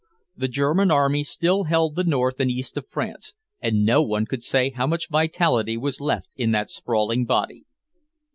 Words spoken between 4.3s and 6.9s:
say how much vitality was left in that